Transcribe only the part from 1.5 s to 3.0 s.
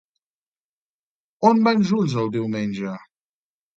On van junts el diumenge?